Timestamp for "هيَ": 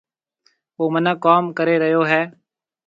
2.11-2.21